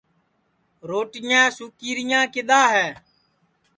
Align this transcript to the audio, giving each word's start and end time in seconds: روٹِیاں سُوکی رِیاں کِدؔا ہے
روٹِیاں 0.89 1.45
سُوکی 1.55 1.89
رِیاں 1.97 2.23
کِدؔا 2.33 2.61
ہے 2.73 2.87